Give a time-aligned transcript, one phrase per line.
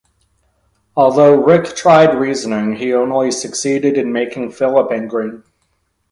[0.97, 5.43] Although Rick tried reasoning, he only succeeded in making Phillip angry.